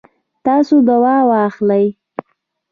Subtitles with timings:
[0.45, 1.85] تاسو دوا واخلئ